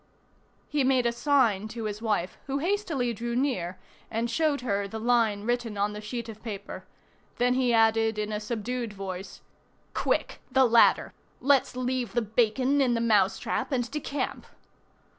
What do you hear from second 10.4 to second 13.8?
The ladder! Let's leave the bacon in the mousetrap